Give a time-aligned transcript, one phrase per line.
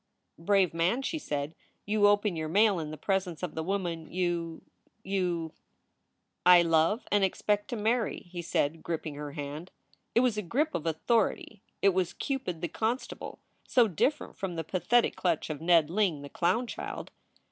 [0.39, 1.53] "Brave man," she said,
[1.85, 4.63] "you open your mail in the pres ence of the woman you
[5.03, 5.53] you"
[6.57, 9.69] "I love and expect to marry," he said, gripping her hand.
[10.15, 11.61] It was a grip of authority.
[11.83, 13.37] It was Cupid the constable,
[13.67, 17.11] so different from the pathetic clutch of Ned Ling the clown child.